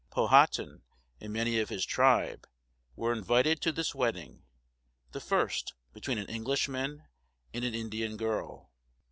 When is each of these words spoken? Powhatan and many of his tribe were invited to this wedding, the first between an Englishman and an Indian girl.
Powhatan 0.09 0.81
and 1.19 1.31
many 1.31 1.59
of 1.59 1.69
his 1.69 1.85
tribe 1.85 2.47
were 2.95 3.13
invited 3.13 3.61
to 3.61 3.71
this 3.71 3.93
wedding, 3.93 4.41
the 5.11 5.21
first 5.21 5.75
between 5.93 6.17
an 6.17 6.25
Englishman 6.25 7.03
and 7.53 7.63
an 7.63 7.75
Indian 7.75 8.17
girl. 8.17 8.71